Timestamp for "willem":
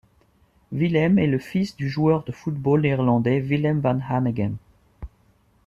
0.71-1.19, 3.39-3.81